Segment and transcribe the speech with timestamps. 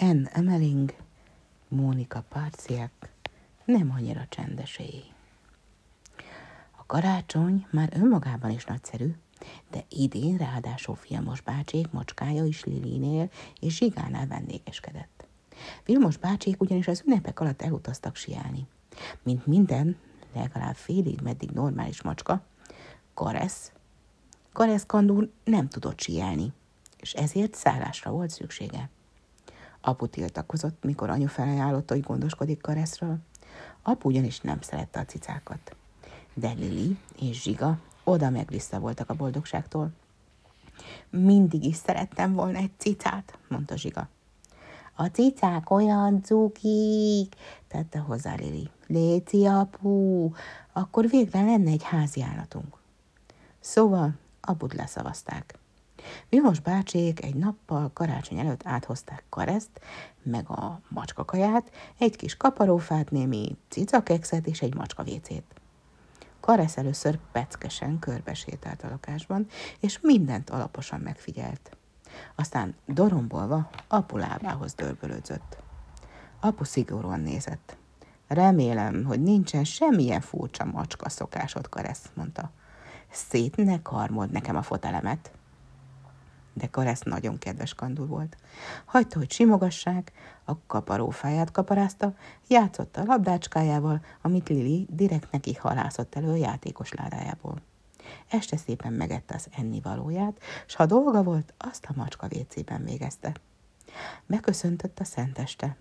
[0.00, 0.28] N.
[0.32, 0.94] Emeling,
[1.68, 3.12] Mónika Párciák,
[3.64, 5.02] nem annyira csendesé.
[6.76, 9.14] A karácsony már önmagában is nagyszerű,
[9.70, 13.30] de idén ráadásul Filmos bácsék mocskája is Lilinél
[13.60, 15.26] és Zsigánál vendégeskedett.
[15.84, 18.66] Vilmos bácsék ugyanis az ünnepek alatt elutaztak siálni.
[19.22, 19.96] Mint minden,
[20.34, 22.42] legalább félig meddig normális macska,
[23.14, 23.72] Karesz,
[24.52, 26.52] Karesz Kandúr nem tudott siálni,
[26.96, 28.90] és ezért szállásra volt szüksége.
[29.80, 33.18] Apu tiltakozott, mikor anyu felajánlotta, hogy gondoskodik Kareszről.
[33.82, 35.76] Apu ugyanis nem szerette a cicákat.
[36.34, 39.90] De Lili és Zsiga oda meg vissza voltak a boldogságtól.
[41.10, 44.08] Mindig is szerettem volna egy cicát, mondta Zsiga.
[44.94, 47.34] A cicák olyan cukik,
[47.68, 48.70] tette hozzá Lili.
[48.86, 50.30] Léci apu,
[50.72, 52.76] akkor végre lenne egy házi állatunk.
[53.60, 55.58] Szóval aput leszavazták.
[56.28, 59.80] Vilmos bácsék egy nappal karácsony előtt áthozták kareszt,
[60.22, 65.44] meg a macskakaját, egy kis kaparófát, némi cicakekszet és egy macska vécét.
[66.40, 69.46] Karesz először peckesen körbesétált a lakásban,
[69.80, 71.76] és mindent alaposan megfigyelt.
[72.34, 75.56] Aztán dorombolva apu lábához dörbölödzött.
[76.40, 77.76] Apu szigorúan nézett.
[78.26, 82.50] Remélem, hogy nincsen semmilyen furcsa macska szokásod, Karesz, mondta.
[83.10, 85.32] Szét ne karmod nekem a fotelemet
[86.58, 88.36] de Karesz nagyon kedves kandul volt.
[88.84, 90.12] Hagyta, hogy simogassák,
[90.44, 92.14] a kaparófáját kaparázta,
[92.48, 97.60] játszott a labdácskájával, amit Lili direkt neki halászott elő a játékos ládájából.
[98.28, 103.34] Este szépen megette az ennivalóját, s ha dolga volt, azt a macska vécében végezte.
[104.26, 105.76] Megköszöntött a szenteste.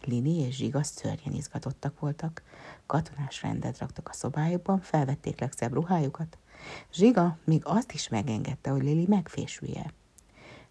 [0.00, 2.42] Lini és Zsiga szörnyen izgatottak voltak.
[2.86, 6.38] Katonás rendet raktak a szobájukban, felvették legszebb ruhájukat.
[6.92, 9.92] Zsiga még azt is megengedte, hogy Lili megfésülje.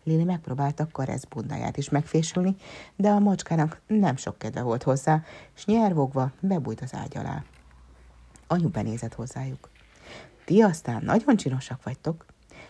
[0.04, 2.56] Lili megpróbálta Karesz bundáját is megfésülni,
[2.96, 5.24] de a macskának nem sok kedve volt hozzá,
[5.56, 7.44] és nyervogva bebújt az ágy alá.
[8.48, 9.70] Anyu benézett hozzájuk.
[10.46, 12.26] Ti aztán nagyon csinosak vagytok.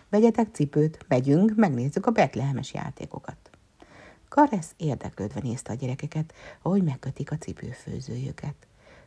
[0.08, 3.36] Vegyetek cipőt, megyünk, megnézzük a betlehemes játékokat.
[4.28, 8.54] Karesz érdeklődve nézte a gyerekeket, ahogy megkötik a cipőfőzőjüket.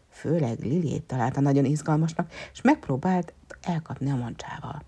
[0.09, 4.84] Főleg Liliét találta nagyon izgalmasnak, és megpróbált elkapni a mancsával.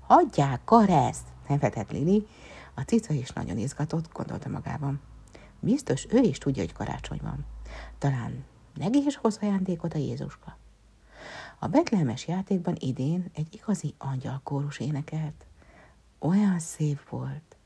[0.00, 1.22] Hagyják, Karesz!
[1.48, 2.26] Nevetett Lili,
[2.74, 5.00] a cica is nagyon izgatott, gondolta magában.
[5.60, 7.44] Biztos ő is tudja, hogy karácsony van.
[7.98, 8.44] Talán
[8.74, 10.56] neki is hoz ajándékot a Jézuska.
[11.58, 15.46] A betlehemes játékban idén egy igazi angyalkórus énekelt.
[16.18, 17.56] Olyan szép volt.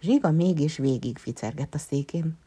[0.00, 2.38] Zsiga mégis végig ficergett a székén.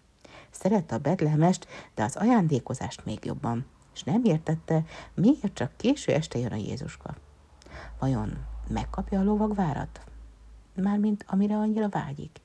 [0.51, 6.39] Szerette a betlehemest, de az ajándékozást még jobban, és nem értette, miért csak késő este
[6.39, 7.15] jön a Jézuska.
[7.99, 10.01] Vajon megkapja a lovagvárat?
[10.75, 12.41] Mármint amire annyira vágyik.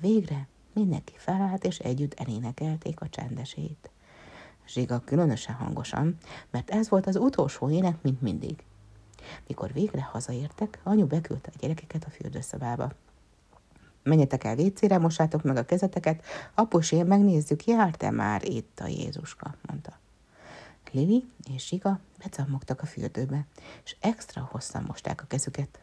[0.00, 3.90] Végre mindenki felállt, és együtt elénekelték a csendesét.
[4.66, 6.16] Zsiga különösen hangosan,
[6.50, 8.64] mert ez volt az utolsó ének, mint mindig.
[9.46, 12.92] Mikor végre hazaértek, anyu beküldte a gyerekeket a fürdőszobába.
[14.02, 19.54] Menjetek el vécére, mosátok meg a kezeteket, apus, én megnézzük, járt-e már itt a Jézuska,
[19.66, 19.98] mondta.
[20.90, 23.46] Lili és Zsiga becammogtak a fürdőbe,
[23.84, 25.80] és extra hosszan mosták a kezüket.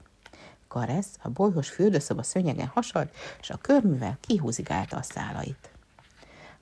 [0.75, 3.09] Karesz a bolyhos fürdőszoba szőnyegen hasad,
[3.41, 5.69] és a körművel kihúzigálta a szálait.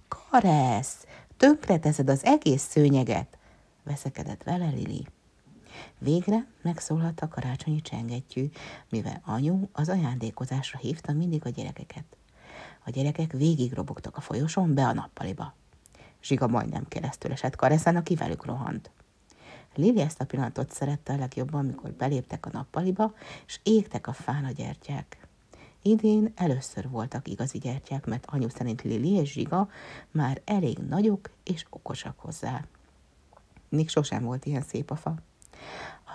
[0.07, 1.06] Karesz,
[1.38, 3.38] tönkreteszed az egész szőnyeget,
[3.84, 5.07] veszekedett vele Lili.
[5.97, 8.50] Végre megszólalt a karácsonyi csengettyű,
[8.90, 12.06] mivel anyu az ajándékozásra hívta mindig a gyerekeket.
[12.85, 15.53] A gyerekek végig robogtak a folyosón be a nappaliba.
[16.24, 18.91] Zsiga majdnem keresztül esett Kareszen, aki velük rohant.
[19.75, 23.13] Lili ezt a pillanatot szerette a legjobban, amikor beléptek a nappaliba,
[23.45, 25.28] és égtek a fán a gyertyák.
[25.81, 29.69] Idén először voltak igazi gyertyák, mert anyu szerint Lili és Zsiga
[30.12, 32.66] már elég nagyok és okosak hozzá.
[33.69, 35.16] Még sosem volt ilyen szép a fa.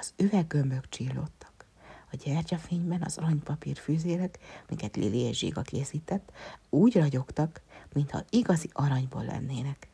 [0.01, 1.65] Az üveggömbök csillottak.
[2.13, 6.33] A gyertyafényben az aranypapír fűzérek, miket Lili és Zsiga készített,
[6.69, 7.61] úgy ragyogtak,
[7.93, 9.89] mintha igazi aranyból lennének.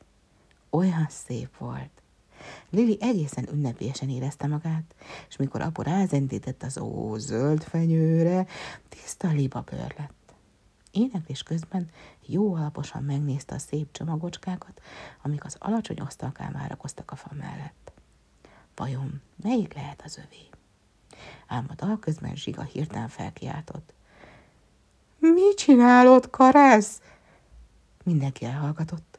[0.71, 2.03] Olyan szép volt.
[2.71, 4.95] Lili egészen ünnepélyesen érezte magát,
[5.29, 8.47] és mikor apu rázendített az ó zöld fenyőre,
[8.89, 10.35] tiszta libabőr lett.
[10.91, 11.91] Éneklés közben
[12.27, 14.81] jó alaposan megnézte a szép csomagocskákat,
[15.23, 17.93] amik az alacsony asztalkán várakoztak a fa mellett.
[18.75, 20.49] Vajon melyik lehet az övé?
[21.47, 23.93] Ám a dal közben Zsiga hirtelen felkiáltott.
[25.19, 27.01] Mi csinálod, Karesz?
[28.05, 29.19] Mindenki elhallgatott.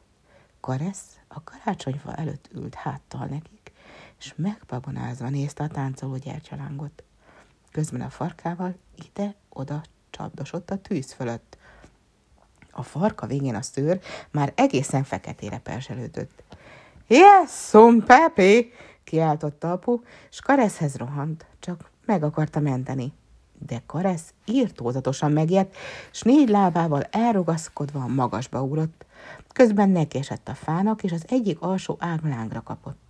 [0.60, 3.72] Karesz a karácsonyfa előtt ült háttal nekik,
[4.18, 7.04] és megbabonázva nézte a táncoló gyertyalángot.
[7.70, 11.56] Közben a farkával ide-oda csapdosott a tűz fölött.
[12.70, 14.00] A farka végén a szőr
[14.30, 16.42] már egészen feketére perselődött.
[17.06, 18.72] Jesszum, Pepi!
[19.04, 20.00] kiáltotta apu,
[20.30, 23.12] s Kareszhez rohant, csak meg akarta menteni.
[23.58, 25.76] De Karesz írtózatosan megijedt,
[26.10, 29.04] s négy lábával elrugaszkodva a magasba ugrott.
[29.52, 33.04] Közben nekiesett a fának, és az egyik alsó ág lángra kapott.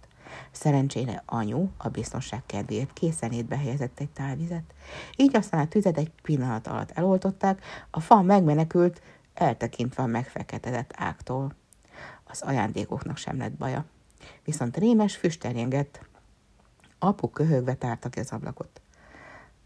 [0.50, 4.74] Szerencsére anyu a biztonság kedvéért készenétbe helyezett egy tálvizet.
[5.16, 9.02] Így aztán a tüzet egy pillanat alatt eloltották, a fa megmenekült,
[9.34, 11.54] eltekintve a megfeketedett ágtól.
[12.24, 13.84] Az ajándékoknak sem lett baja.
[14.44, 15.46] Viszont rémes füst.
[16.98, 18.80] Apu köhögve tárta ki az ablakot.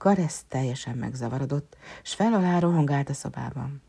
[0.00, 3.82] Karesz teljesen megzavarodott, s fel alá rohangált a szobában.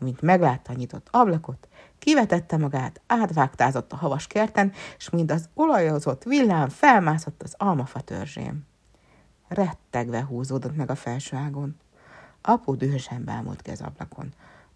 [0.00, 1.68] Amint meglátta a nyitott ablakot,
[1.98, 8.66] kivetette magát, átvágtázott a havas kerten, és mind az olajozott villám felmászott az almafa törzsén.
[9.48, 11.76] Rettegve húzódott meg a felső ágon.
[12.42, 14.34] Apu dühösen bámult ki az ablakon.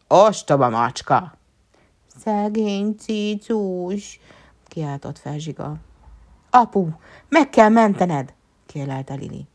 [0.09, 1.35] Ostoba macska!
[2.17, 4.21] Szegény cicus!
[4.65, 5.77] kiáltott fel Zsiga.
[6.51, 6.89] Apu,
[7.29, 8.35] meg kell mentened!
[8.67, 9.50] kérlelte Lili.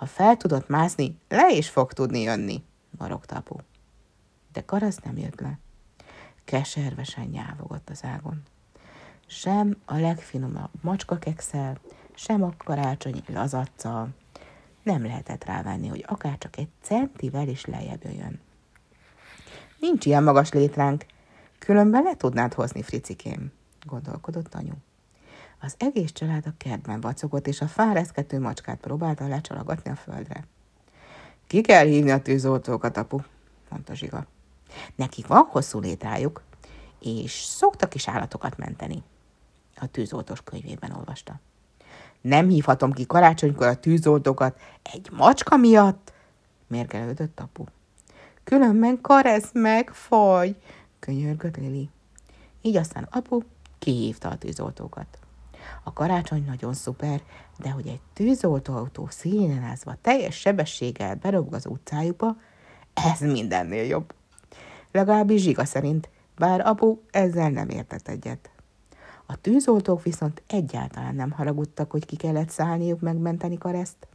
[0.00, 2.64] Ha fel tudott mászni, le is fog tudni jönni,
[2.98, 3.56] marogta apu.
[4.52, 5.58] De Karasz nem jött le.
[6.44, 8.42] Keservesen nyávogott az ágon.
[9.26, 11.80] Sem a legfinomabb macskakekszel,
[12.14, 14.08] sem a karácsonyi lazaccal
[14.82, 18.40] nem lehetett rávenni, hogy akár csak egy centivel is lejjebb jöjjön.
[19.78, 21.06] Nincs ilyen magas létránk,
[21.58, 23.52] különben le tudnád hozni, fricikém,
[23.86, 24.74] gondolkodott anyu.
[25.60, 30.46] Az egész család a kertben vacogott, és a fáreszkető macskát próbálta lecsalogatni a földre.
[31.46, 33.18] Ki kell hívni a tűzoltókat, apu,
[33.68, 34.26] mondta Zsiga.
[34.94, 36.42] Nekik van hosszú létrájuk,
[37.00, 39.02] és szoktak is állatokat menteni.
[39.76, 41.40] A tűzoltós könyvében olvasta.
[42.20, 46.12] Nem hívhatom ki karácsonykor a tűzoltókat egy macska miatt,
[46.66, 47.64] mérgelődött apu.
[48.44, 50.56] Különben karesz meg, faj,
[50.98, 51.90] könyörgött Lili.
[52.62, 53.40] Így aztán apu
[53.78, 55.18] kihívta a tűzoltókat.
[55.82, 57.22] A karácsony nagyon szuper,
[57.58, 62.36] de hogy egy tűzoltóautó színenázva teljes sebességgel berúg az utcájukba,
[62.94, 64.14] ez mindennél jobb.
[64.92, 68.50] Legalábbis Zsiga szerint, bár apu ezzel nem értett egyet.
[69.26, 74.08] A tűzoltók viszont egyáltalán nem haragudtak, hogy ki kellett szállniuk megmenteni kareszt.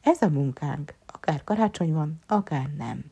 [0.00, 3.04] Ez a munkánk, akár karácsony van, akár nem,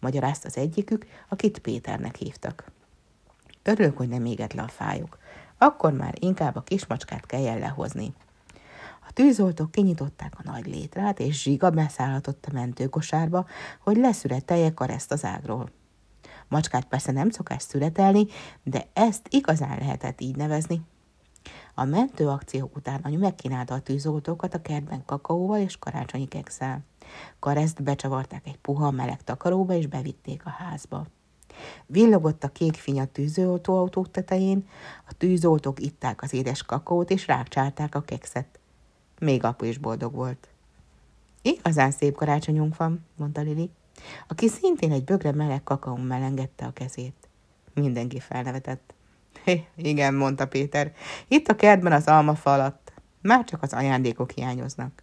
[0.00, 2.70] magyarázta az egyikük, akit Péternek hívtak.
[3.62, 5.18] Örülök, hogy nem égett le a fájuk
[5.62, 8.14] akkor már inkább a kismacskát kelljen lehozni.
[9.08, 13.46] A tűzoltók kinyitották a nagy létrát, és Zsiga beszállhatott a mentőkosárba,
[13.80, 15.70] hogy leszüretelje kareszt az ágról.
[16.48, 18.26] Macskát persze nem szokás szüretelni,
[18.62, 20.80] de ezt igazán lehetett így nevezni.
[21.74, 26.80] A mentőakció után anyu megkínálta a tűzoltókat a kertben kakaóval és karácsonyi kekszel.
[27.38, 31.06] Kareszt becsavarták egy puha meleg takaróba, és bevitték a házba.
[31.86, 34.68] Villogott a kék fény a tűzoltóautók tetején,
[35.08, 38.58] a tűzoltók itták az édes kakaót, és rákcsálták a kekszet.
[39.18, 40.48] Még apu is boldog volt.
[41.42, 43.70] Igazán szép karácsonyunk van, mondta Lili,
[44.28, 47.28] aki szintén egy bögre meleg kakaón melengette a kezét.
[47.74, 48.94] Mindenki felnevetett.
[49.44, 50.92] Hé, igen, mondta Péter,
[51.28, 52.92] itt a kertben az almafa alatt.
[53.20, 55.02] Már csak az ajándékok hiányoznak.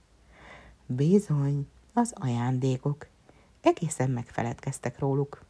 [0.86, 3.08] Bizony, az ajándékok.
[3.62, 5.42] Egészen megfeledkeztek róluk.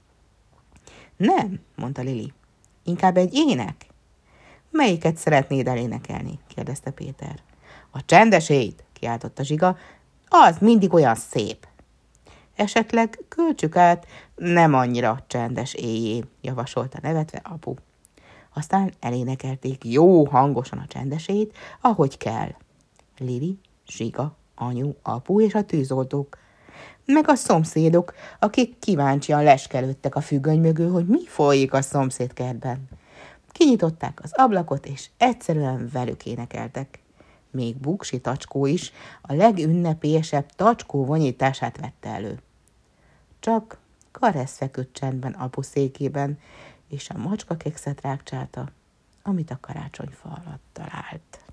[1.19, 2.33] Nem, mondta Lili.
[2.83, 3.85] Inkább egy ének?
[4.69, 6.39] Melyiket szeretnéd elénekelni?
[6.47, 7.39] kérdezte Péter.
[7.89, 9.77] A csendesét, kiáltotta Zsiga,
[10.27, 11.67] az mindig olyan szép.
[12.55, 17.73] Esetleg költsük át nem annyira csendes éjjé, javasolta nevetve apu.
[18.53, 22.55] Aztán elénekelték jó hangosan a csendesét, ahogy kell.
[23.17, 26.37] Lili, Zsiga, anyu, apu és a tűzoltók
[27.05, 32.89] meg a szomszédok, akik kíváncsian leskelődtek a függöny mögül, hogy mi folyik a szomszédkertben.
[33.51, 36.99] Kinyitották az ablakot, és egyszerűen velük énekeltek.
[37.51, 42.39] Még Buksi tacskó is a legünnepélyesebb tacskó vonyítását vette elő.
[43.39, 43.77] Csak
[44.11, 46.39] Karesz feküdt csendben apu székében,
[46.87, 48.69] és a macska kekszet rákcsálta,
[49.23, 51.48] amit a karácsonyfa alatt talált.